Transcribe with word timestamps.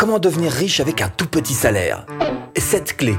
Comment 0.00 0.18
devenir 0.18 0.50
riche 0.50 0.80
avec 0.80 1.02
un 1.02 1.10
tout 1.10 1.26
petit 1.26 1.52
salaire 1.52 2.06
7 2.56 2.96
clés. 2.96 3.18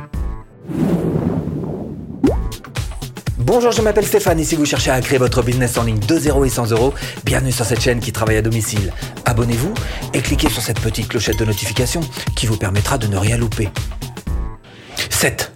Bonjour, 3.37 3.71
je 3.71 3.83
m'appelle 3.83 4.07
Stéphane 4.07 4.39
et 4.39 4.43
si 4.43 4.55
vous 4.55 4.65
cherchez 4.65 4.89
à 4.89 4.99
créer 4.99 5.19
votre 5.19 5.43
business 5.43 5.77
en 5.77 5.83
ligne 5.83 5.99
de 5.99 6.17
0 6.17 6.43
et 6.43 6.49
100 6.49 6.71
euros, 6.71 6.91
bienvenue 7.23 7.51
sur 7.51 7.65
cette 7.65 7.81
chaîne 7.81 7.99
qui 7.99 8.11
travaille 8.11 8.37
à 8.37 8.41
domicile. 8.41 8.91
Abonnez-vous 9.25 9.75
et 10.15 10.21
cliquez 10.21 10.49
sur 10.49 10.63
cette 10.63 10.79
petite 10.79 11.07
clochette 11.07 11.37
de 11.37 11.45
notification 11.45 12.01
qui 12.35 12.47
vous 12.47 12.57
permettra 12.57 12.97
de 12.97 13.05
ne 13.05 13.17
rien 13.17 13.37
louper. 13.37 13.69
7. 15.11 15.50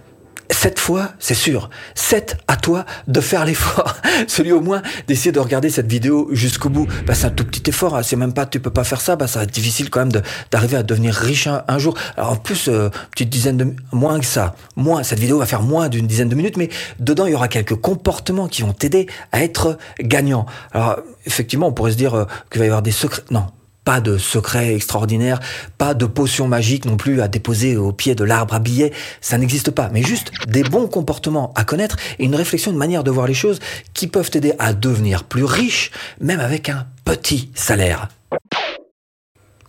Cette 0.66 0.80
fois, 0.80 1.12
c'est 1.20 1.34
sûr, 1.34 1.70
c'est 1.94 2.38
à 2.48 2.56
toi 2.56 2.86
de 3.06 3.20
faire 3.20 3.44
l'effort. 3.44 3.94
Celui 4.26 4.50
au 4.50 4.60
moins 4.60 4.82
d'essayer 5.06 5.30
de 5.30 5.38
regarder 5.38 5.70
cette 5.70 5.86
vidéo 5.86 6.28
jusqu'au 6.32 6.70
bout. 6.70 6.88
Bah, 7.06 7.14
c'est 7.14 7.26
un 7.26 7.30
tout 7.30 7.44
petit 7.44 7.70
effort. 7.70 7.94
Hein. 7.94 8.02
C'est 8.02 8.16
même 8.16 8.32
pas, 8.32 8.46
tu 8.46 8.58
peux 8.58 8.72
pas 8.72 8.82
faire 8.82 9.00
ça. 9.00 9.14
Bah, 9.14 9.28
ça 9.28 9.38
va 9.38 9.44
être 9.44 9.52
difficile 9.52 9.90
quand 9.90 10.00
même 10.00 10.20
d'arriver 10.50 10.76
à 10.76 10.82
devenir 10.82 11.14
riche 11.14 11.46
un, 11.46 11.78
jour. 11.78 11.94
Alors 12.16 12.32
en 12.32 12.36
plus, 12.36 12.66
euh, 12.66 12.88
petite 13.12 13.30
dizaine 13.30 13.56
de 13.56 13.76
moins 13.92 14.18
que 14.18 14.26
ça. 14.26 14.56
Moins. 14.74 15.04
Cette 15.04 15.20
vidéo 15.20 15.38
va 15.38 15.46
faire 15.46 15.62
moins 15.62 15.88
d'une 15.88 16.08
dizaine 16.08 16.28
de 16.28 16.34
minutes, 16.34 16.56
mais 16.56 16.68
dedans 16.98 17.26
il 17.26 17.30
y 17.30 17.36
aura 17.36 17.46
quelques 17.46 17.76
comportements 17.76 18.48
qui 18.48 18.62
vont 18.62 18.72
t'aider 18.72 19.06
à 19.30 19.44
être 19.44 19.78
gagnant. 20.00 20.46
Alors 20.72 20.98
effectivement, 21.26 21.68
on 21.68 21.72
pourrait 21.72 21.92
se 21.92 21.96
dire 21.96 22.14
euh, 22.14 22.24
qu'il 22.50 22.58
va 22.58 22.64
y 22.64 22.68
avoir 22.68 22.82
des 22.82 22.90
secrets. 22.90 23.22
Non, 23.30 23.46
pas 23.86 24.00
de 24.00 24.18
secret 24.18 24.74
extraordinaire, 24.74 25.38
pas 25.78 25.94
de 25.94 26.06
potion 26.06 26.48
magique 26.48 26.86
non 26.86 26.96
plus 26.96 27.22
à 27.22 27.28
déposer 27.28 27.76
au 27.76 27.92
pied 27.92 28.16
de 28.16 28.24
l'arbre 28.24 28.52
à 28.52 28.58
billets, 28.58 28.92
ça 29.20 29.38
n'existe 29.38 29.70
pas. 29.70 29.90
Mais 29.92 30.02
juste 30.02 30.32
des 30.48 30.64
bons 30.64 30.88
comportements 30.88 31.52
à 31.54 31.62
connaître 31.62 31.96
et 32.18 32.24
une 32.24 32.34
réflexion, 32.34 32.72
de 32.72 32.76
manière 32.76 33.04
de 33.04 33.12
voir 33.12 33.28
les 33.28 33.34
choses 33.34 33.60
qui 33.94 34.08
peuvent 34.08 34.28
t'aider 34.28 34.54
à 34.58 34.72
devenir 34.72 35.22
plus 35.22 35.44
riche, 35.44 35.92
même 36.20 36.40
avec 36.40 36.68
un 36.68 36.84
petit 37.04 37.48
salaire. 37.54 38.08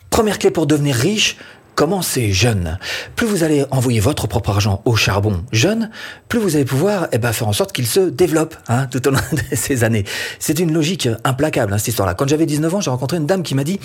Première 0.09 0.39
clé 0.39 0.49
pour 0.49 0.65
devenir 0.65 0.95
riche, 0.95 1.37
Commencez 1.77 2.33
jeune? 2.33 2.79
Plus 3.15 3.27
vous 3.27 3.43
allez 3.43 3.63
envoyer 3.69 3.99
votre 3.99 4.25
propre 4.25 4.49
argent 4.49 4.81
au 4.85 4.95
charbon 4.95 5.43
jeune, 5.51 5.91
plus 6.27 6.39
vous 6.39 6.55
allez 6.55 6.65
pouvoir 6.65 7.07
eh 7.11 7.19
ben, 7.19 7.31
faire 7.31 7.47
en 7.47 7.53
sorte 7.53 7.71
qu'il 7.71 7.85
se 7.85 7.99
développe 7.99 8.55
hein, 8.67 8.87
tout 8.87 9.07
au 9.07 9.11
long 9.11 9.19
de 9.31 9.55
ces 9.55 9.83
années. 9.83 10.03
C'est 10.39 10.57
une 10.57 10.73
logique 10.73 11.07
implacable, 11.23 11.71
hein, 11.71 11.77
cette 11.77 11.89
histoire-là. 11.89 12.15
Quand 12.15 12.27
j'avais 12.27 12.47
19 12.47 12.73
ans, 12.73 12.81
j'ai 12.81 12.89
rencontré 12.89 13.17
une 13.17 13.27
dame 13.27 13.43
qui 13.43 13.53
m'a 13.53 13.63
dit 13.63 13.79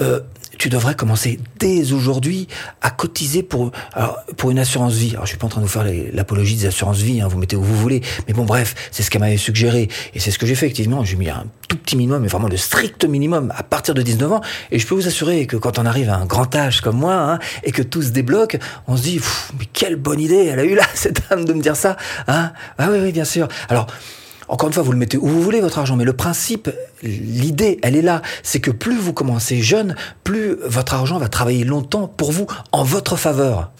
euh, 0.00 0.18
tu 0.58 0.68
devrais 0.68 0.96
commencer 0.96 1.38
dès 1.60 1.92
aujourd'hui 1.92 2.48
à 2.82 2.90
cotiser 2.90 3.44
pour 3.44 3.70
pour 4.36 4.50
une 4.50 4.58
assurance 4.58 4.94
vie. 4.94 5.10
Alors 5.12 5.24
je 5.24 5.28
suis 5.28 5.38
pas 5.38 5.46
en 5.46 5.50
train 5.50 5.60
de 5.60 5.66
vous 5.66 5.72
faire 5.72 5.86
l'apologie 6.12 6.56
des 6.56 6.66
assurances 6.66 6.98
vie, 6.98 7.20
hein, 7.20 7.28
vous 7.28 7.38
mettez 7.38 7.54
où 7.54 7.62
vous 7.62 7.76
voulez, 7.76 8.02
mais 8.26 8.34
bon 8.34 8.44
bref, 8.44 8.74
c'est 8.90 9.04
ce 9.04 9.10
qu'elle 9.10 9.20
m'avait 9.20 9.36
suggéré 9.36 9.88
et 10.14 10.18
c'est 10.18 10.32
ce 10.32 10.38
que 10.40 10.46
j'ai 10.46 10.56
fait 10.56 10.66
effectivement. 10.66 11.04
J'ai 11.04 11.14
mis 11.14 11.28
un 11.30 11.44
tout 11.68 11.76
petit 11.76 11.96
minimum, 11.96 12.22
mais 12.22 12.28
vraiment 12.28 12.48
le 12.48 12.56
strict 12.56 13.04
minimum 13.04 13.52
à 13.56 13.62
partir 13.62 13.94
de 13.94 14.02
19 14.02 14.32
ans. 14.32 14.40
Et 14.72 14.78
je 14.78 14.86
peux 14.86 14.94
vous 14.94 15.06
assurer 15.06 15.46
que 15.46 15.56
quand 15.56 15.78
on 15.78 15.86
arrive 15.86 16.10
à 16.10 16.16
un 16.16 16.26
grand 16.26 16.54
âge 16.56 16.80
comme 16.80 16.96
moi 16.96 17.27
hein, 17.28 17.38
et 17.62 17.72
que 17.72 17.82
tout 17.82 18.02
se 18.02 18.10
débloque, 18.10 18.58
on 18.86 18.96
se 18.96 19.02
dit 19.02 19.20
mais 19.58 19.66
quelle 19.72 19.96
bonne 19.96 20.20
idée 20.20 20.46
elle 20.46 20.58
a 20.58 20.64
eu 20.64 20.74
là 20.74 20.84
cette 20.94 21.28
dame 21.28 21.44
de 21.44 21.52
me 21.52 21.62
dire 21.62 21.76
ça. 21.76 21.96
Hein 22.26 22.52
ah 22.78 22.88
oui 22.90 22.98
oui 23.02 23.12
bien 23.12 23.24
sûr. 23.24 23.48
Alors 23.68 23.86
encore 24.48 24.68
une 24.68 24.72
fois, 24.72 24.82
vous 24.82 24.92
le 24.92 24.98
mettez 24.98 25.18
où 25.18 25.26
vous 25.26 25.42
voulez 25.42 25.60
votre 25.60 25.78
argent, 25.78 25.96
mais 25.96 26.04
le 26.04 26.14
principe, 26.14 26.70
l'idée, 27.02 27.78
elle 27.82 27.96
est 27.96 28.02
là. 28.02 28.22
C'est 28.42 28.60
que 28.60 28.70
plus 28.70 28.96
vous 28.96 29.12
commencez 29.12 29.60
jeune, 29.60 29.94
plus 30.24 30.56
votre 30.64 30.94
argent 30.94 31.18
va 31.18 31.28
travailler 31.28 31.64
longtemps 31.64 32.08
pour 32.08 32.32
vous 32.32 32.46
en 32.72 32.82
votre 32.82 33.16
faveur. 33.16 33.70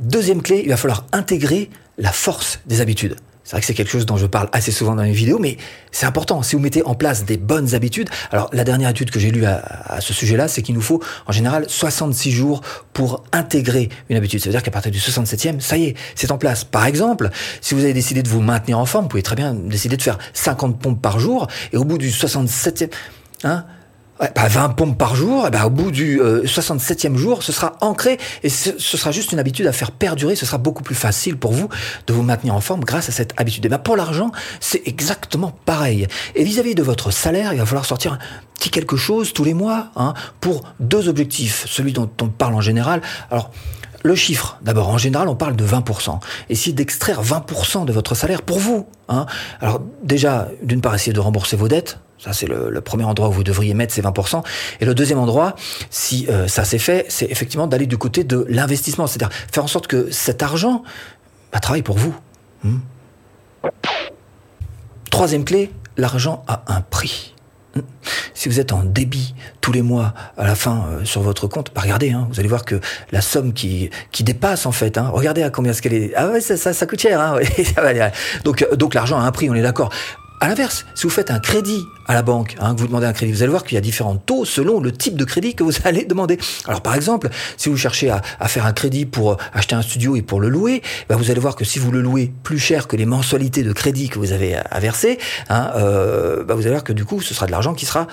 Deuxième 0.00 0.42
clé, 0.42 0.62
il 0.64 0.70
va 0.70 0.76
falloir 0.76 1.06
intégrer 1.12 1.70
la 1.96 2.12
force 2.12 2.60
des 2.66 2.80
habitudes. 2.80 3.16
C'est 3.48 3.52
vrai 3.52 3.60
que 3.62 3.66
c'est 3.66 3.72
quelque 3.72 3.90
chose 3.90 4.04
dont 4.04 4.18
je 4.18 4.26
parle 4.26 4.50
assez 4.52 4.70
souvent 4.70 4.94
dans 4.94 5.04
mes 5.04 5.12
vidéos, 5.12 5.38
mais 5.38 5.56
c'est 5.90 6.04
important. 6.04 6.42
Si 6.42 6.54
vous 6.54 6.60
mettez 6.60 6.82
en 6.82 6.94
place 6.94 7.24
des 7.24 7.38
bonnes 7.38 7.74
habitudes, 7.74 8.10
alors 8.30 8.50
la 8.52 8.62
dernière 8.62 8.90
étude 8.90 9.10
que 9.10 9.18
j'ai 9.18 9.30
lue 9.30 9.46
à, 9.46 10.02
ce 10.02 10.12
sujet-là, 10.12 10.48
c'est 10.48 10.60
qu'il 10.60 10.74
nous 10.74 10.82
faut 10.82 11.02
en 11.26 11.32
général 11.32 11.64
66 11.66 12.30
jours 12.30 12.60
pour 12.92 13.24
intégrer 13.32 13.88
une 14.10 14.18
habitude. 14.18 14.40
Ça 14.40 14.50
veut 14.50 14.52
dire 14.52 14.62
qu'à 14.62 14.70
partir 14.70 14.92
du 14.92 14.98
67e, 14.98 15.60
ça 15.60 15.78
y 15.78 15.84
est, 15.84 15.94
c'est 16.14 16.30
en 16.30 16.36
place. 16.36 16.64
Par 16.64 16.84
exemple, 16.84 17.30
si 17.62 17.74
vous 17.74 17.84
avez 17.84 17.94
décidé 17.94 18.22
de 18.22 18.28
vous 18.28 18.42
maintenir 18.42 18.78
en 18.78 18.84
forme, 18.84 19.06
vous 19.06 19.08
pouvez 19.08 19.22
très 19.22 19.34
bien 19.34 19.54
décider 19.54 19.96
de 19.96 20.02
faire 20.02 20.18
50 20.34 20.78
pompes 20.78 21.00
par 21.00 21.18
jour, 21.18 21.46
et 21.72 21.78
au 21.78 21.86
bout 21.86 21.96
du 21.96 22.10
67e, 22.10 22.90
hein, 23.44 23.64
20 24.20 24.32
bah, 24.34 24.74
pompes 24.76 24.98
par 24.98 25.14
jour, 25.14 25.46
et 25.46 25.50
bah, 25.50 25.66
au 25.66 25.70
bout 25.70 25.90
du 25.90 26.20
67e 26.20 27.14
euh, 27.14 27.16
jour, 27.16 27.42
ce 27.42 27.52
sera 27.52 27.76
ancré 27.80 28.18
et 28.42 28.48
ce, 28.48 28.78
sera 28.78 29.12
juste 29.12 29.32
une 29.32 29.38
habitude 29.38 29.66
à 29.66 29.72
faire 29.72 29.92
perdurer. 29.92 30.34
Ce 30.34 30.46
sera 30.46 30.58
beaucoup 30.58 30.82
plus 30.82 30.94
facile 30.94 31.36
pour 31.36 31.52
vous 31.52 31.68
de 32.06 32.12
vous 32.12 32.22
maintenir 32.22 32.54
en 32.54 32.60
forme 32.60 32.84
grâce 32.84 33.08
à 33.08 33.12
cette 33.12 33.34
habitude. 33.36 33.64
Et 33.66 33.68
bah, 33.68 33.78
pour 33.78 33.96
l'argent, 33.96 34.32
c'est 34.60 34.86
exactement 34.86 35.52
pareil. 35.64 36.06
Et 36.34 36.44
vis-à-vis 36.44 36.74
de 36.74 36.82
votre 36.82 37.10
salaire, 37.10 37.52
il 37.52 37.58
va 37.58 37.66
falloir 37.66 37.84
sortir 37.84 38.14
un 38.14 38.18
petit 38.54 38.70
quelque 38.70 38.96
chose 38.96 39.32
tous 39.32 39.44
les 39.44 39.54
mois 39.54 39.90
hein, 39.96 40.14
pour 40.40 40.64
deux 40.80 41.08
objectifs. 41.08 41.64
Celui 41.68 41.92
dont 41.92 42.10
on 42.20 42.28
parle 42.28 42.54
en 42.54 42.60
général. 42.60 43.02
Alors, 43.30 43.50
le 44.08 44.14
chiffre, 44.14 44.58
d'abord, 44.62 44.88
en 44.88 44.96
général, 44.96 45.28
on 45.28 45.36
parle 45.36 45.54
de 45.54 45.66
20%. 45.66 46.18
Essayez 46.48 46.72
d'extraire 46.72 47.22
20% 47.22 47.84
de 47.84 47.92
votre 47.92 48.14
salaire 48.14 48.40
pour 48.40 48.58
vous. 48.58 48.86
Hein. 49.08 49.26
Alors 49.60 49.82
déjà, 50.02 50.48
d'une 50.62 50.80
part, 50.80 50.94
essayez 50.94 51.12
de 51.12 51.20
rembourser 51.20 51.56
vos 51.56 51.68
dettes. 51.68 51.98
Ça, 52.18 52.32
c'est 52.32 52.46
le, 52.46 52.80
premier 52.80 53.04
endroit 53.04 53.28
où 53.28 53.32
vous 53.32 53.44
devriez 53.44 53.74
mettre 53.74 53.92
ces 53.92 54.00
20%. 54.00 54.42
Et 54.80 54.86
le 54.86 54.94
deuxième 54.94 55.18
endroit, 55.18 55.54
si 55.90 56.26
euh, 56.30 56.48
ça 56.48 56.64
s'est 56.64 56.78
fait, 56.78 57.04
c'est 57.10 57.30
effectivement 57.30 57.66
d'aller 57.66 57.86
du 57.86 57.98
côté 57.98 58.24
de 58.24 58.46
l'investissement. 58.48 59.06
C'est-à-dire 59.06 59.36
faire 59.52 59.62
en 59.62 59.68
sorte 59.68 59.86
que 59.86 60.10
cet 60.10 60.42
argent 60.42 60.82
bah, 61.52 61.60
travaille 61.60 61.82
pour 61.82 61.98
vous. 61.98 62.16
Hmm. 62.64 62.78
Troisième 65.10 65.44
clé, 65.44 65.70
l'argent 65.98 66.44
a 66.48 66.62
un 66.68 66.80
prix. 66.80 67.34
Si 68.34 68.48
vous 68.48 68.60
êtes 68.60 68.72
en 68.72 68.84
débit 68.84 69.34
tous 69.60 69.72
les 69.72 69.82
mois 69.82 70.14
à 70.36 70.46
la 70.46 70.54
fin 70.54 70.86
euh, 70.90 71.04
sur 71.04 71.22
votre 71.22 71.46
compte, 71.46 71.72
bah 71.74 71.80
regardez, 71.82 72.12
hein, 72.12 72.28
vous 72.30 72.38
allez 72.38 72.48
voir 72.48 72.64
que 72.64 72.80
la 73.10 73.20
somme 73.20 73.52
qui, 73.52 73.90
dépasse 74.20 74.66
en 74.66 74.72
fait, 74.72 74.98
hein, 74.98 75.10
regardez 75.12 75.42
à 75.42 75.50
combien 75.50 75.72
ce 75.72 75.82
qu'elle 75.82 75.94
est. 75.94 76.12
Ah 76.14 76.28
ouais, 76.28 76.40
ça, 76.40 76.56
ça, 76.56 76.86
coûte 76.86 77.00
cher. 77.00 77.20
Hein, 77.20 77.38
donc, 78.44 78.62
euh, 78.62 78.76
donc 78.76 78.94
l'argent 78.94 79.18
a 79.18 79.22
un 79.22 79.32
prix, 79.32 79.50
on 79.50 79.54
est 79.54 79.62
d'accord. 79.62 79.90
À 80.40 80.46
l'inverse, 80.46 80.86
si 80.94 81.02
vous 81.02 81.10
faites 81.10 81.32
un 81.32 81.40
crédit 81.40 81.84
à 82.06 82.14
la 82.14 82.22
banque, 82.22 82.56
hein, 82.60 82.74
que 82.74 82.80
vous 82.80 82.86
demandez 82.86 83.06
un 83.06 83.12
crédit, 83.12 83.32
vous 83.32 83.42
allez 83.42 83.50
voir 83.50 83.64
qu'il 83.64 83.74
y 83.74 83.78
a 83.78 83.80
différents 83.80 84.16
taux 84.16 84.44
selon 84.44 84.78
le 84.78 84.92
type 84.92 85.16
de 85.16 85.24
crédit 85.24 85.54
que 85.56 85.64
vous 85.64 85.72
allez 85.84 86.04
demander. 86.04 86.38
Alors 86.66 86.80
par 86.80 86.94
exemple, 86.94 87.28
si 87.56 87.68
vous 87.68 87.76
cherchez 87.76 88.10
à, 88.10 88.48
faire 88.48 88.64
un 88.64 88.72
crédit 88.72 89.04
pour 89.04 89.32
euh, 89.32 89.36
acheter 89.52 89.74
un 89.74 89.82
studio 89.82 90.14
et 90.14 90.22
pour 90.22 90.40
le 90.40 90.48
louer, 90.48 90.82
bah, 91.08 91.16
vous 91.16 91.32
allez 91.32 91.40
voir 91.40 91.56
que 91.56 91.64
si 91.64 91.80
vous 91.80 91.90
le 91.90 92.00
louez 92.00 92.32
plus 92.44 92.58
cher 92.58 92.86
que 92.86 92.94
les 92.94 93.06
mensualités 93.06 93.64
de 93.64 93.72
crédit 93.72 94.08
que 94.08 94.20
vous 94.20 94.32
avez 94.32 94.54
à 94.54 94.78
verser, 94.78 95.18
hein, 95.48 95.72
euh, 95.74 96.44
bah, 96.44 96.54
vous 96.54 96.62
allez 96.62 96.70
voir 96.70 96.84
que 96.84 96.92
du 96.92 97.04
coup, 97.04 97.20
ce 97.20 97.34
sera 97.34 97.46
de 97.46 97.50
l'argent 97.50 97.74
qui 97.74 97.86
sera 97.86 98.06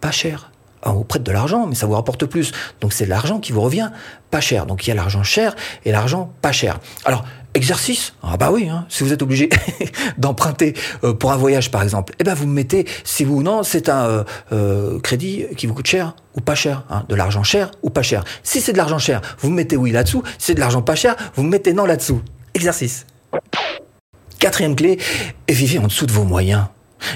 pas 0.00 0.10
cher. 0.10 0.50
Vous 0.84 1.02
prête 1.02 1.22
de 1.22 1.32
l'argent, 1.32 1.66
mais 1.66 1.74
ça 1.74 1.86
vous 1.86 1.94
rapporte 1.94 2.26
plus. 2.26 2.52
Donc 2.82 2.92
c'est 2.92 3.06
de 3.06 3.10
l'argent 3.10 3.40
qui 3.40 3.52
vous 3.52 3.62
revient 3.62 3.90
pas 4.30 4.42
cher. 4.42 4.66
Donc 4.66 4.86
il 4.86 4.90
y 4.90 4.92
a 4.92 4.94
l'argent 4.94 5.22
cher 5.22 5.56
et 5.86 5.92
l'argent 5.92 6.30
pas 6.42 6.52
cher. 6.52 6.78
Alors 7.06 7.24
Exercice 7.54 8.14
Ah 8.22 8.36
bah 8.36 8.50
oui, 8.50 8.68
hein, 8.68 8.84
si 8.88 9.04
vous 9.04 9.12
êtes 9.12 9.22
obligé 9.22 9.48
d'emprunter 10.18 10.74
euh, 11.04 11.14
pour 11.14 11.30
un 11.30 11.36
voyage 11.36 11.70
par 11.70 11.84
exemple, 11.84 12.12
eh 12.18 12.24
ben 12.24 12.34
vous 12.34 12.48
me 12.48 12.52
mettez, 12.52 12.84
si 13.04 13.22
vous 13.22 13.36
ou 13.36 13.42
non, 13.42 13.62
c'est 13.62 13.88
un 13.88 14.06
euh, 14.06 14.24
euh, 14.52 14.98
crédit 14.98 15.46
qui 15.56 15.68
vous 15.68 15.74
coûte 15.74 15.86
cher 15.86 16.16
ou 16.34 16.40
pas 16.40 16.56
cher, 16.56 16.84
hein, 16.90 17.04
de 17.08 17.14
l'argent 17.14 17.44
cher 17.44 17.70
ou 17.82 17.90
pas 17.90 18.02
cher. 18.02 18.24
Si 18.42 18.60
c'est 18.60 18.72
de 18.72 18.76
l'argent 18.76 18.98
cher, 18.98 19.20
vous 19.38 19.50
me 19.50 19.54
mettez 19.54 19.76
oui 19.76 19.92
là-dessous, 19.92 20.24
si 20.36 20.46
c'est 20.46 20.54
de 20.54 20.60
l'argent 20.60 20.82
pas 20.82 20.96
cher, 20.96 21.14
vous 21.36 21.44
me 21.44 21.48
mettez 21.48 21.72
non 21.72 21.86
là-dessous. 21.86 22.20
Exercice. 22.54 23.06
Quatrième 24.40 24.74
clé, 24.74 24.98
vivez 25.48 25.78
en 25.78 25.86
dessous 25.86 26.06
de 26.06 26.12
vos 26.12 26.24
moyens 26.24 26.66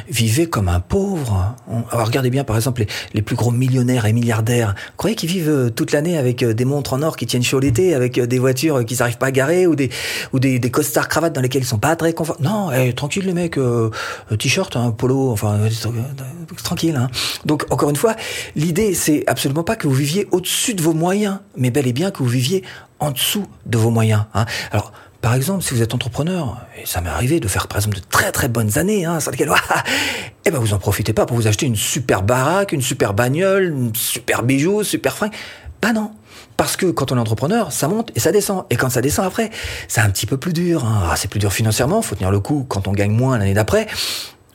vivez 0.09 0.49
comme 0.49 0.69
un 0.69 0.81
pauvre. 0.81 1.55
Alors 1.91 2.07
regardez 2.07 2.31
bien 2.31 2.45
par 2.45 2.57
exemple 2.57 2.85
les, 3.15 3.23
plus 3.23 3.37
gros 3.37 3.51
millionnaires 3.51 4.07
et 4.07 4.13
milliardaires. 4.13 4.75
Croyez 4.97 5.17
qu'ils 5.17 5.29
vivent 5.29 5.49
euh, 5.49 5.71
toute 5.71 5.93
l'année 5.93 6.17
avec 6.17 6.43
euh, 6.43 6.55
des 6.55 6.65
montres 6.65 6.95
en 6.95 7.03
or 7.03 7.17
qui 7.17 7.27
tiennent 7.27 7.43
chaud 7.43 7.61
l'été, 7.61 7.95
avec 7.95 8.19
euh, 8.19 8.27
des 8.27 8.39
voitures 8.39 8.85
qui 8.85 8.97
n'arrivent 8.97 9.19
pas 9.19 9.27
à 9.27 9.31
garer 9.31 9.67
ou 9.67 9.75
des 9.75 9.91
ou 10.33 10.39
des, 10.39 10.59
des 10.59 10.71
costards 10.71 11.09
cravates 11.09 11.35
dans 11.35 11.41
lesquels 11.41 11.63
ils 11.63 11.67
sont 11.67 11.79
pas 11.79 11.97
très 11.97 12.13
confortables. 12.13 12.49
Non, 12.49 12.71
eh, 12.73 12.93
tranquille 12.93 13.27
les 13.27 13.35
mecs, 13.35 13.59
t-shirt, 14.39 14.77
un 14.77 14.91
polo, 14.91 15.31
enfin 15.31 15.59
tranquille. 16.63 16.97
Hein. 16.97 17.09
Donc 17.45 17.67
encore 17.71 17.91
une 17.91 17.97
fois, 17.97 18.15
l'idée 18.57 18.95
c'est 18.95 19.25
absolument 19.27 19.65
pas 19.65 19.77
que 19.77 19.87
vous 19.87 19.95
viviez 19.95 20.29
au-dessus 20.31 20.75
de 20.75 20.83
vos 20.83 20.95
moyens, 20.95 21.39
mais 21.57 21.71
bel 21.71 21.87
et 21.87 21.93
bien 21.93 22.11
que 22.11 22.19
vous 22.19 22.29
viviez 22.29 22.65
en 23.01 23.11
dessous 23.11 23.47
de 23.67 23.79
vos 23.79 23.91
moyens. 23.91 24.25
Hein. 24.35 24.47
Alors 24.73 24.93
par 25.29 25.35
exemple, 25.35 25.63
si 25.63 25.75
vous 25.75 25.83
êtes 25.83 25.93
entrepreneur, 25.93 26.57
et 26.81 26.87
ça 26.87 27.03
m'est 27.03 27.11
arrivé 27.11 27.39
de 27.39 27.49
faire 27.49 27.69
par 27.69 27.77
exemple 27.77 27.99
de 27.99 28.03
très 28.03 28.33
très 28.33 28.49
bonnes 28.49 28.79
années, 28.79 29.05
hein, 29.05 29.21
sur 29.21 29.31
lesquelles, 29.31 29.53
eh 30.47 30.51
ben 30.51 30.59
vous 30.59 30.73
en 30.73 30.79
profitez 30.79 31.13
pas 31.13 31.27
pour 31.27 31.37
vous 31.37 31.47
acheter 31.47 31.67
une 31.67 31.77
super 31.77 32.23
baraque, 32.23 32.73
une 32.73 32.81
super 32.81 33.13
bagnole, 33.13 33.65
une 33.65 33.95
super 33.95 34.43
bijou, 34.43 34.83
super 34.85 35.15
fringue. 35.15 35.35
Bah 35.83 35.93
non. 35.93 36.13
Parce 36.57 36.79
que 36.79 36.87
quand 36.87 37.13
on 37.13 37.19
est 37.19 37.21
entrepreneur, 37.21 37.73
ça 37.73 37.89
monte 37.89 38.11
et 38.17 38.21
ça 38.21 38.33
descend. 38.33 38.65
Et 38.71 38.77
quand 38.77 38.89
ça 38.89 39.03
descend 39.03 39.27
après, 39.27 39.51
c'est 39.87 40.01
un 40.01 40.09
petit 40.09 40.25
peu 40.25 40.39
plus 40.39 40.55
dur. 40.55 40.87
Hein. 40.87 41.03
Ah, 41.11 41.15
c'est 41.15 41.29
plus 41.29 41.41
dur 41.41 41.53
financièrement, 41.53 42.01
faut 42.01 42.15
tenir 42.15 42.31
le 42.31 42.41
coup 42.41 42.65
quand 42.67 42.89
on 42.89 42.93
gagne 42.93 43.13
moins 43.13 43.37
l'année 43.37 43.53
d'après. 43.53 43.87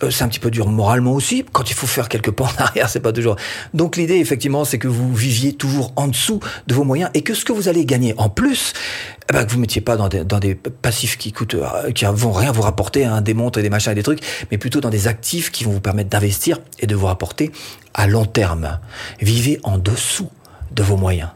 Euh, 0.04 0.12
c'est 0.12 0.24
un 0.24 0.28
petit 0.28 0.40
peu 0.40 0.52
dur 0.52 0.68
moralement 0.68 1.14
aussi. 1.14 1.46
Quand 1.52 1.70
il 1.70 1.74
faut 1.74 1.88
faire 1.88 2.10
quelques 2.10 2.32
pas 2.32 2.46
en 2.46 2.62
arrière, 2.62 2.90
c'est 2.90 3.00
pas 3.00 3.12
toujours. 3.12 3.36
Donc 3.74 3.98
l'idée, 3.98 4.18
effectivement, 4.18 4.66
c'est 4.66 4.78
que 4.78 4.88
vous 4.88 5.14
viviez 5.14 5.54
toujours 5.54 5.94
en 5.96 6.08
dessous 6.08 6.40
de 6.68 6.74
vos 6.74 6.84
moyens 6.84 7.10
et 7.14 7.22
que 7.22 7.34
ce 7.34 7.46
que 7.46 7.54
vous 7.54 7.68
allez 7.68 7.86
gagner 7.86 8.14
en 8.18 8.30
plus, 8.30 8.74
eh 9.30 9.34
ben, 9.34 9.46
que 9.46 9.52
vous 9.52 9.60
mettiez 9.60 9.82
pas 9.82 9.98
dans 9.98 10.08
des, 10.08 10.56
passifs 10.56 11.18
qui 11.18 11.32
coûtent, 11.32 11.56
euh, 11.56 11.92
qui 11.92 12.06
vont 12.06 12.32
rien 12.32 12.52
vous 12.52 12.62
rapporter, 12.62 13.06
hein, 13.06 13.22
des 13.22 13.34
montres 13.34 13.60
et 13.60 13.62
des 13.62 13.70
machins 13.70 13.92
et 13.92 13.96
des 13.96 14.04
trucs, 14.04 14.22
mais 14.52 14.58
plutôt 14.58 14.82
dans 14.82 14.90
des 14.90 15.08
actifs 15.08 15.52
qui 15.52 15.64
vont 15.64 15.72
vous 15.72 15.82
permettre 15.82 16.10
d'investir 16.10 16.60
et 16.80 16.88
de 16.88 16.96
vous 16.96 17.08
rapporter 17.08 17.52
à 17.94 18.08
long 18.08 18.26
terme. 18.26 18.80
Vivez 19.22 19.60
en 19.64 19.78
dessous 19.78 20.30
de 20.72 20.84
vos 20.84 20.98
moyens. 20.98 21.30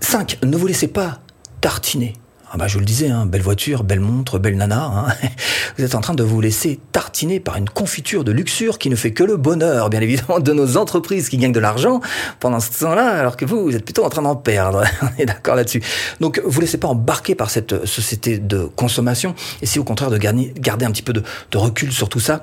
5. 0.00 0.38
Ne 0.44 0.56
vous 0.56 0.66
laissez 0.66 0.88
pas 0.88 1.20
tartiner. 1.60 2.14
Ah 2.52 2.56
bah 2.56 2.66
je 2.66 2.74
vous 2.74 2.80
le 2.80 2.84
disais, 2.84 3.08
hein, 3.08 3.26
belle 3.26 3.42
voiture, 3.42 3.84
belle 3.84 4.00
montre, 4.00 4.40
belle 4.40 4.56
nana. 4.56 4.84
Hein. 4.84 5.28
Vous 5.78 5.84
êtes 5.84 5.94
en 5.94 6.00
train 6.00 6.14
de 6.14 6.24
vous 6.24 6.40
laisser 6.40 6.80
tartiner 6.90 7.38
par 7.38 7.56
une 7.56 7.68
confiture 7.68 8.24
de 8.24 8.32
luxure 8.32 8.78
qui 8.78 8.90
ne 8.90 8.96
fait 8.96 9.12
que 9.12 9.22
le 9.22 9.36
bonheur, 9.36 9.88
bien 9.88 10.00
évidemment, 10.00 10.40
de 10.40 10.52
nos 10.52 10.76
entreprises 10.76 11.28
qui 11.28 11.36
gagnent 11.36 11.52
de 11.52 11.60
l'argent 11.60 12.00
pendant 12.40 12.58
ce 12.58 12.76
temps-là, 12.80 13.08
alors 13.08 13.36
que 13.36 13.44
vous, 13.44 13.62
vous 13.62 13.76
êtes 13.76 13.84
plutôt 13.84 14.04
en 14.04 14.08
train 14.08 14.22
d'en 14.22 14.34
perdre. 14.34 14.82
On 15.02 15.22
est 15.22 15.26
d'accord 15.26 15.54
là-dessus. 15.54 15.80
Donc 16.18 16.42
vous 16.44 16.60
laissez 16.60 16.78
pas 16.78 16.88
embarquer 16.88 17.36
par 17.36 17.50
cette 17.50 17.86
société 17.86 18.38
de 18.38 18.64
consommation, 18.64 19.36
et 19.62 19.78
au 19.78 19.84
contraire 19.84 20.10
de 20.10 20.18
garder, 20.18 20.52
garder 20.58 20.84
un 20.84 20.90
petit 20.90 21.02
peu 21.02 21.12
de, 21.12 21.22
de 21.52 21.56
recul 21.56 21.92
sur 21.92 22.08
tout 22.08 22.18
ça, 22.18 22.42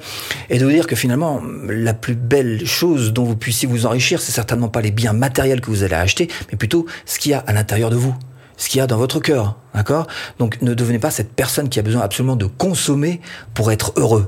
et 0.50 0.58
de 0.58 0.64
vous 0.64 0.72
dire 0.72 0.88
que 0.88 0.96
finalement, 0.96 1.42
la 1.68 1.94
plus 1.94 2.16
belle 2.16 2.66
chose 2.66 3.12
dont 3.12 3.26
vous 3.26 3.36
puissiez 3.36 3.68
vous 3.68 3.86
enrichir, 3.86 4.22
c'est 4.22 4.32
certainement 4.32 4.70
pas 4.70 4.80
les 4.80 4.92
biens 4.92 5.12
matériels 5.12 5.60
que 5.60 5.70
vous 5.70 5.84
allez 5.84 5.96
acheter, 5.96 6.30
mais 6.50 6.58
plutôt 6.58 6.86
ce 7.06 7.20
qu'il 7.20 7.32
y 7.32 7.36
a 7.36 7.40
à 7.40 7.52
l'intérieur 7.52 7.90
de 7.90 7.98
vous 7.98 8.16
ce 8.58 8.70
qu'il 8.70 8.80
y 8.80 8.82
a 8.82 8.88
dans 8.88 8.98
votre 8.98 9.20
cœur, 9.20 9.56
d'accord? 9.74 10.08
Donc 10.40 10.62
ne 10.62 10.74
devenez 10.74 11.00
pas 11.00 11.12
cette 11.12 11.34
personne 11.34 11.70
qui 11.70 11.80
a 11.80 11.84
besoin 11.84 12.02
absolument 12.02 12.36
de 12.36 12.46
consommer 12.46 13.22
pour 13.54 13.72
être 13.72 13.94
heureux. 13.96 14.28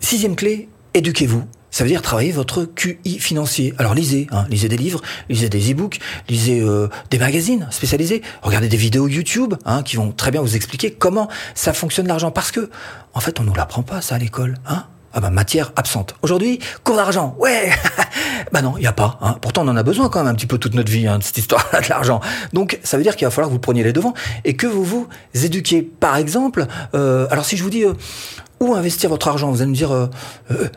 Sixième 0.00 0.36
clé, 0.36 0.68
éduquez-vous. 0.94 1.44
Ça 1.70 1.84
veut 1.84 1.90
dire 1.90 2.00
travailler 2.00 2.32
votre 2.32 2.64
QI 2.64 3.18
financier. 3.18 3.74
Alors 3.76 3.94
lisez, 3.94 4.26
hein, 4.30 4.46
lisez 4.48 4.68
des 4.68 4.78
livres, 4.78 5.02
lisez 5.28 5.50
des 5.50 5.72
e-books, 5.72 5.98
lisez 6.28 6.60
euh, 6.60 6.88
des 7.10 7.18
magazines 7.18 7.68
spécialisés, 7.70 8.22
regardez 8.42 8.68
des 8.68 8.78
vidéos 8.78 9.06
YouTube 9.06 9.54
hein, 9.66 9.82
qui 9.82 9.96
vont 9.96 10.10
très 10.10 10.30
bien 10.30 10.40
vous 10.40 10.56
expliquer 10.56 10.92
comment 10.92 11.28
ça 11.54 11.74
fonctionne 11.74 12.08
l'argent. 12.08 12.30
Parce 12.30 12.52
que, 12.52 12.70
en 13.12 13.20
fait, 13.20 13.38
on 13.38 13.44
nous 13.44 13.54
l'apprend 13.54 13.82
pas 13.82 14.00
ça 14.00 14.14
à 14.14 14.18
l'école. 14.18 14.56
Hein? 14.66 14.86
Ah 15.12 15.20
bah 15.20 15.30
matière 15.30 15.72
absente. 15.76 16.14
Aujourd'hui, 16.22 16.58
cours 16.84 16.96
d'argent. 16.96 17.34
Ouais. 17.38 17.70
bah 18.52 18.62
non, 18.62 18.74
il 18.76 18.84
y 18.84 18.86
a 18.86 18.92
pas. 18.92 19.18
Hein. 19.20 19.36
Pourtant, 19.40 19.62
on 19.64 19.68
en 19.68 19.76
a 19.76 19.82
besoin 19.82 20.08
quand 20.08 20.20
même 20.20 20.32
un 20.32 20.34
petit 20.34 20.46
peu 20.46 20.58
toute 20.58 20.74
notre 20.74 20.90
vie 20.90 21.06
hein, 21.06 21.18
de 21.18 21.22
cette 21.22 21.38
histoire-là 21.38 21.80
de 21.80 21.88
l'argent. 21.88 22.20
Donc, 22.52 22.78
ça 22.82 22.96
veut 22.96 23.02
dire 23.02 23.16
qu'il 23.16 23.26
va 23.26 23.30
falloir 23.30 23.48
que 23.48 23.54
vous 23.54 23.60
preniez 23.60 23.84
les 23.84 23.92
devants 23.92 24.14
et 24.44 24.54
que 24.54 24.66
vous 24.66 24.84
vous 24.84 25.08
éduquiez. 25.34 25.82
Par 25.82 26.16
exemple, 26.16 26.66
euh, 26.94 27.26
alors 27.30 27.44
si 27.44 27.56
je 27.56 27.62
vous 27.62 27.70
dis 27.70 27.84
euh, 27.84 27.94
où 28.60 28.74
investir 28.74 29.10
votre 29.10 29.28
argent, 29.28 29.50
vous 29.50 29.62
allez 29.62 29.70
me 29.70 29.76
dire 29.76 29.92
euh 29.92 30.08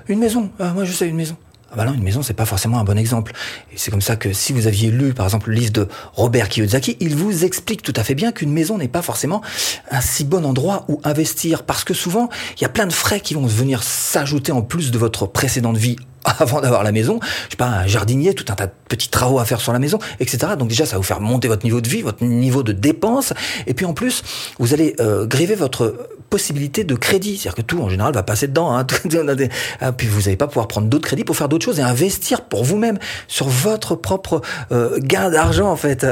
une 0.08 0.20
maison. 0.20 0.50
Ah, 0.60 0.72
moi, 0.74 0.84
je 0.84 0.92
sais 0.92 1.08
une 1.08 1.16
maison. 1.16 1.38
Ah 1.74 1.78
bah 1.78 1.86
non, 1.86 1.94
une 1.94 2.04
maison, 2.04 2.22
c'est 2.22 2.34
pas 2.34 2.46
forcément 2.46 2.80
un 2.80 2.84
bon 2.84 2.98
exemple. 2.98 3.32
Et 3.72 3.78
c'est 3.78 3.92
comme 3.92 4.02
ça 4.02 4.18
que 4.18 4.34
si 4.34 4.52
vous 4.52 4.68
aviez 4.68 4.92
lu, 4.92 5.14
par 5.14 5.26
exemple, 5.26 5.50
le 5.50 5.56
livre 5.56 5.72
de 5.72 5.88
Robert 6.14 6.50
Kiyosaki, 6.50 6.98
il 7.00 7.16
vous 7.16 7.46
explique 7.46 7.82
tout 7.82 7.94
à 7.96 8.04
fait 8.04 8.14
bien 8.14 8.34
qu'une 8.34 8.52
maison 8.52 8.78
n'est 8.78 8.90
pas 8.90 9.02
forcément 9.02 9.42
un 9.90 10.02
si 10.02 10.26
bon 10.26 10.46
endroit 10.46 10.84
où 10.90 11.00
investir. 11.06 11.64
Parce 11.64 11.86
que 11.86 11.94
souvent, 11.94 12.28
il 12.58 12.62
y 12.62 12.66
a 12.66 12.70
plein 12.70 12.88
de 12.88 12.94
frais 12.94 13.22
qui 13.22 13.36
vont 13.36 13.46
venir 13.46 13.84
s'ajouter 13.84 14.52
en 14.52 14.62
plus 14.62 14.92
de 14.92 14.98
votre 14.98 15.28
précédente 15.28 15.78
vie 15.78 15.96
avant 16.40 16.62
d'avoir 16.62 16.84
la 16.84 16.92
maison, 16.92 17.20
je 17.46 17.52
sais 17.52 17.58
pas, 17.58 17.68
un 17.68 17.88
jardinier, 17.88 18.34
tout 18.34 18.46
un 18.50 18.56
tas 18.56 18.68
de 18.68 18.72
petits 18.88 19.10
travaux 19.10 19.40
à 19.40 19.46
faire 19.46 19.62
sur 19.62 19.74
la 19.74 19.80
maison, 19.80 20.00
etc. 20.20 20.54
Donc 20.58 20.70
déjà, 20.70 20.86
ça 20.86 20.94
va 20.94 20.98
vous 20.98 21.04
faire 21.04 21.22
monter 21.22 21.48
votre 21.48 21.64
niveau 21.66 21.82
de 21.82 21.90
vie, 21.90 22.02
votre 22.02 22.24
niveau 22.24 22.64
de 22.64 22.72
dépenses, 22.72 23.34
et 23.68 23.74
puis 23.74 23.86
en 23.86 23.94
plus, 23.94 24.24
vous 24.60 24.74
allez 24.74 24.96
euh, 25.00 25.28
votre 25.58 26.10
possibilité 26.30 26.84
de 26.84 26.96
crédit, 26.96 27.38
c'est-à-dire 27.38 27.56
que 27.56 27.62
tout 27.62 27.82
en 27.82 27.90
général 27.90 28.14
va 28.14 28.24
passer 28.24 28.48
dedans. 28.48 28.76
Hein, 28.76 28.86
ah, 29.82 29.92
puis 29.92 30.08
vous 30.08 30.22
n'allez 30.22 30.38
pas 30.38 30.48
pouvoir 30.48 30.68
prendre 30.68 30.88
d'autres 30.88 31.08
crédits 31.08 31.24
pour 31.24 31.36
faire 31.36 31.50
d'autres 31.50 31.66
choses 31.66 31.80
et 31.80 31.84
investir 31.84 32.46
pour 32.46 32.64
vous-même 32.64 33.00
sur 33.28 33.50
votre 33.50 33.96
propre 33.96 34.42
euh, 34.72 34.98
gain 35.00 35.30
d'argent 35.30 35.70
en 35.70 35.76
fait. 35.76 36.06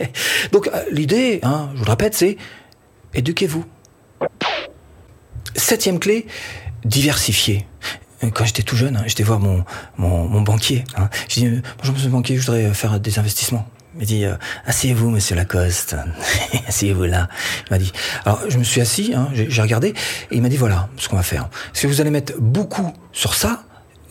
Donc 0.52 0.68
euh, 0.68 0.82
l'idée, 0.90 1.40
hein, 1.42 1.70
je 1.74 1.78
vous 1.78 1.84
le 1.84 1.90
répète, 1.90 2.14
c'est 2.14 2.36
éduquez-vous. 3.14 3.64
Septième 5.54 5.98
clé, 5.98 6.26
diversifier 6.84 7.66
quand 8.30 8.44
j'étais 8.44 8.62
tout 8.62 8.76
jeune, 8.76 8.96
hein, 8.96 9.04
j'étais 9.06 9.22
voir 9.22 9.40
mon, 9.40 9.64
mon, 9.96 10.28
mon 10.28 10.42
banquier. 10.42 10.84
Hein. 10.96 11.08
J'ai 11.28 11.40
dit, 11.42 11.62
bonjour 11.78 11.94
monsieur 11.94 12.08
le 12.08 12.12
banquier, 12.12 12.36
je 12.36 12.46
voudrais 12.46 12.72
faire 12.74 13.00
des 13.00 13.18
investissements. 13.18 13.66
Il 13.94 13.98
m'a 13.98 14.04
dit, 14.06 14.24
euh, 14.24 14.34
asseyez-vous 14.64 15.10
monsieur 15.10 15.36
Lacoste, 15.36 15.96
asseyez-vous 16.66 17.04
là. 17.04 17.28
Il 17.66 17.72
m'a 17.72 17.78
dit, 17.78 17.92
alors 18.24 18.40
je 18.48 18.56
me 18.58 18.64
suis 18.64 18.80
assis, 18.80 19.12
hein, 19.14 19.28
j'ai 19.34 19.62
regardé, 19.62 19.88
et 19.88 19.94
il 20.36 20.42
m'a 20.42 20.48
dit, 20.48 20.56
voilà 20.56 20.88
ce 20.96 21.08
qu'on 21.08 21.16
va 21.16 21.22
faire. 21.22 21.48
Que 21.74 21.86
vous 21.86 22.00
allez 22.00 22.10
mettre 22.10 22.34
beaucoup 22.38 22.92
sur 23.12 23.34
ça, 23.34 23.64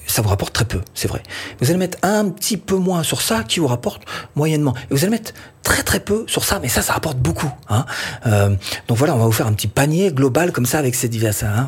ça 0.05 0.21
vous 0.21 0.29
rapporte 0.29 0.53
très 0.53 0.65
peu, 0.65 0.81
c'est 0.93 1.07
vrai. 1.07 1.23
Vous 1.59 1.69
allez 1.69 1.79
mettre 1.79 1.97
un 2.03 2.29
petit 2.29 2.57
peu 2.57 2.75
moins 2.75 3.01
sur 3.01 3.21
ça 3.21 3.43
qui 3.43 3.59
vous 3.59 3.67
rapporte 3.67 4.03
moyennement. 4.35 4.75
Et 4.89 4.93
vous 4.93 5.03
allez 5.03 5.11
mettre 5.11 5.33
très 5.63 5.83
très 5.83 5.99
peu 5.99 6.23
sur 6.27 6.43
ça, 6.43 6.59
mais 6.61 6.67
ça, 6.67 6.81
ça 6.81 6.93
rapporte 6.93 7.17
beaucoup. 7.17 7.51
Hein. 7.69 7.85
Euh, 8.25 8.55
donc 8.87 8.97
voilà, 8.97 9.15
on 9.15 9.19
va 9.19 9.25
vous 9.25 9.31
faire 9.31 9.47
un 9.47 9.53
petit 9.53 9.67
panier 9.67 10.11
global 10.11 10.51
comme 10.51 10.65
ça 10.65 10.79
avec 10.79 10.95
ces 10.95 11.07
divers. 11.07 11.33
Hein. 11.43 11.67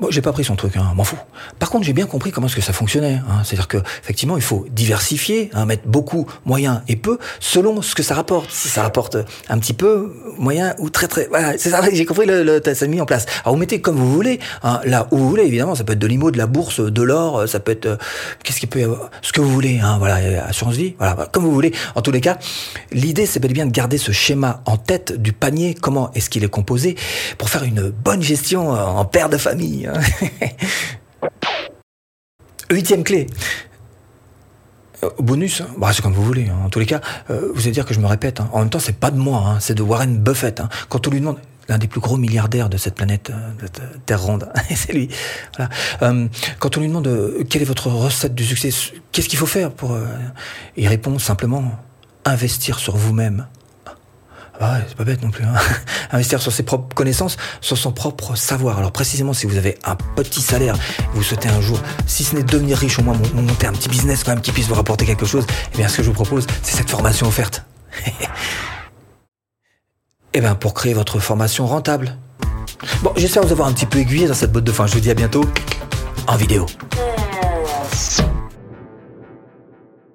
Bon, 0.00 0.08
j'ai 0.10 0.22
pas 0.22 0.32
pris 0.32 0.44
son 0.44 0.56
truc, 0.56 0.76
hein, 0.76 0.92
m'en 0.94 1.04
fous. 1.04 1.18
Par 1.58 1.70
contre, 1.70 1.84
j'ai 1.84 1.92
bien 1.92 2.06
compris 2.06 2.32
comment 2.32 2.48
est-ce 2.48 2.56
que 2.56 2.62
ça 2.62 2.72
fonctionnait. 2.72 3.20
Hein. 3.28 3.42
C'est-à-dire 3.44 3.68
que 3.68 3.78
effectivement, 4.02 4.36
il 4.36 4.42
faut 4.42 4.66
diversifier, 4.70 5.50
hein, 5.54 5.64
mettre 5.64 5.86
beaucoup, 5.86 6.26
moyen 6.44 6.82
et 6.88 6.96
peu, 6.96 7.18
selon 7.38 7.82
ce 7.82 7.94
que 7.94 8.02
ça 8.02 8.14
rapporte. 8.14 8.50
Si 8.50 8.68
ça 8.68 8.82
rapporte 8.82 9.16
un 9.48 9.58
petit 9.58 9.74
peu, 9.74 10.12
moyen 10.38 10.74
ou 10.78 10.90
très 10.90 11.06
très, 11.06 11.26
voilà, 11.28 11.56
c'est 11.56 11.70
ça. 11.70 11.82
J'ai 11.92 12.04
compris 12.04 12.26
le, 12.26 12.42
le 12.42 12.60
ça 12.74 12.86
mis 12.86 13.00
en 13.00 13.06
place. 13.06 13.26
Alors 13.44 13.54
vous 13.54 13.60
mettez 13.60 13.80
comme 13.80 13.96
vous 13.96 14.12
voulez, 14.12 14.40
hein, 14.62 14.80
là 14.84 15.06
où 15.10 15.16
vous 15.16 15.28
voulez. 15.28 15.44
Évidemment, 15.44 15.74
ça 15.74 15.84
peut 15.84 15.92
être 15.92 15.98
de 15.98 16.06
l'IMO, 16.06 16.30
de 16.30 16.38
la 16.38 16.46
bourse, 16.46 16.80
de 16.80 17.02
l'or, 17.02 17.48
ça 17.48 17.60
peut 17.60 17.72
être 17.72 17.86
euh, 17.86 17.96
qu'est-ce 18.42 18.60
qu'il 18.60 18.68
peut 18.68 18.80
y 18.80 18.84
avoir, 18.84 19.10
ce 19.22 19.32
que 19.32 19.40
vous 19.40 19.50
voulez. 19.50 19.80
Hein, 19.80 19.96
voilà, 19.98 20.44
assurance 20.46 20.74
vie, 20.74 20.94
voilà, 20.98 21.28
comme 21.32 21.44
vous 21.44 21.52
voulez. 21.52 21.72
En 21.94 22.02
tous 22.02 22.10
les 22.10 22.20
cas, 22.20 22.38
l'idée 22.92 23.19
c'est 23.26 23.40
bel 23.40 23.50
et 23.50 23.54
bien 23.54 23.66
de 23.66 23.72
garder 23.72 23.98
ce 23.98 24.12
schéma 24.12 24.62
en 24.66 24.76
tête 24.76 25.20
du 25.20 25.32
panier, 25.32 25.74
comment 25.74 26.10
est-ce 26.12 26.30
qu'il 26.30 26.44
est 26.44 26.48
composé, 26.48 26.96
pour 27.38 27.48
faire 27.48 27.64
une 27.64 27.90
bonne 27.90 28.22
gestion 28.22 28.74
euh, 28.74 28.84
en 28.84 29.04
père 29.04 29.28
de 29.28 29.36
famille. 29.36 29.86
Hein. 29.86 30.00
Huitième 32.70 33.02
clé. 33.02 33.26
Euh, 35.02 35.10
bonus, 35.18 35.62
bah, 35.76 35.90
c'est 35.92 36.02
comme 36.02 36.12
vous 36.12 36.24
voulez. 36.24 36.48
Hein. 36.48 36.58
En 36.64 36.70
tous 36.70 36.78
les 36.78 36.86
cas, 36.86 37.00
euh, 37.30 37.50
vous 37.54 37.62
allez 37.62 37.72
dire 37.72 37.84
que 37.84 37.94
je 37.94 38.00
me 38.00 38.06
répète. 38.06 38.40
En 38.52 38.60
même 38.60 38.70
temps, 38.70 38.78
c'est 38.78 38.96
pas 38.96 39.10
de 39.10 39.18
moi, 39.18 39.56
c'est 39.60 39.74
de 39.74 39.82
Warren 39.82 40.18
Buffett. 40.18 40.62
Quand 40.88 41.06
on 41.06 41.10
lui 41.10 41.20
demande, 41.20 41.38
l'un 41.68 41.78
des 41.78 41.88
plus 41.88 42.00
gros 42.00 42.16
milliardaires 42.16 42.68
de 42.68 42.76
cette 42.76 42.94
planète 42.94 43.30
de 43.60 43.68
Terre 44.06 44.22
ronde, 44.22 44.52
c'est 44.74 44.92
lui. 44.92 45.08
quand 46.58 46.76
on 46.76 46.80
lui 46.80 46.88
demande 46.88 47.08
quelle 47.48 47.62
est 47.62 47.66
votre 47.66 47.88
recette 47.88 48.34
du 48.34 48.44
succès, 48.44 48.70
qu'est-ce 49.12 49.28
qu'il 49.28 49.38
faut 49.38 49.46
faire 49.46 49.70
pour, 49.70 49.96
il 50.76 50.88
répond 50.88 51.18
simplement 51.20 51.78
investir 52.30 52.78
sur 52.78 52.96
vous-même. 52.96 53.46
Ah 54.62 54.74
ouais, 54.74 54.84
c'est 54.86 54.96
pas 54.96 55.04
bête 55.04 55.22
non 55.22 55.30
plus. 55.30 55.44
Hein. 55.44 55.54
Investir 56.12 56.42
sur 56.42 56.52
ses 56.52 56.62
propres 56.62 56.94
connaissances, 56.94 57.38
sur 57.62 57.78
son 57.78 57.92
propre 57.92 58.36
savoir. 58.36 58.76
Alors 58.76 58.92
précisément, 58.92 59.32
si 59.32 59.46
vous 59.46 59.56
avez 59.56 59.78
un 59.84 59.96
petit 60.16 60.42
salaire, 60.42 60.76
vous 61.14 61.22
souhaitez 61.22 61.48
un 61.48 61.62
jour, 61.62 61.80
si 62.06 62.24
ce 62.24 62.36
n'est 62.36 62.42
devenir 62.42 62.76
riche, 62.76 62.98
au 62.98 63.02
moins 63.02 63.16
monter 63.34 63.66
un 63.66 63.72
petit 63.72 63.88
business 63.88 64.22
quand 64.22 64.32
même 64.32 64.42
qui 64.42 64.52
puisse 64.52 64.66
vous 64.66 64.74
rapporter 64.74 65.06
quelque 65.06 65.24
chose, 65.24 65.46
eh 65.72 65.76
bien 65.78 65.88
ce 65.88 65.96
que 65.96 66.02
je 66.02 66.08
vous 66.08 66.14
propose, 66.14 66.46
c'est 66.62 66.76
cette 66.76 66.90
formation 66.90 67.26
offerte. 67.26 67.64
eh 70.34 70.40
bien 70.40 70.54
pour 70.54 70.74
créer 70.74 70.92
votre 70.92 71.20
formation 71.20 71.66
rentable. 71.66 72.18
Bon, 73.02 73.12
j'espère 73.16 73.42
vous 73.42 73.52
avoir 73.52 73.66
un 73.66 73.72
petit 73.72 73.86
peu 73.86 73.98
aiguillé 73.98 74.28
dans 74.28 74.34
cette 74.34 74.52
botte 74.52 74.64
de 74.64 74.72
fin. 74.72 74.86
Je 74.86 74.92
vous 74.92 75.00
dis 75.00 75.10
à 75.10 75.14
bientôt 75.14 75.44
en 76.26 76.36
vidéo. 76.36 76.66